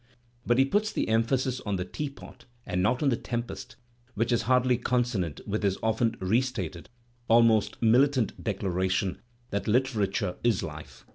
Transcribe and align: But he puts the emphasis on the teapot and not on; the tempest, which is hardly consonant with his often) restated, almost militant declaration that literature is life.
But 0.47 0.57
he 0.57 0.65
puts 0.65 0.91
the 0.91 1.07
emphasis 1.09 1.61
on 1.63 1.75
the 1.75 1.85
teapot 1.85 2.45
and 2.65 2.81
not 2.81 3.03
on; 3.03 3.09
the 3.09 3.15
tempest, 3.15 3.75
which 4.15 4.31
is 4.31 4.41
hardly 4.49 4.75
consonant 4.79 5.41
with 5.45 5.61
his 5.61 5.77
often) 5.83 6.15
restated, 6.19 6.89
almost 7.27 7.79
militant 7.83 8.43
declaration 8.43 9.21
that 9.51 9.67
literature 9.67 10.37
is 10.43 10.63
life. 10.63 11.05